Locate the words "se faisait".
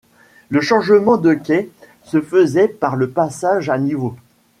2.05-2.67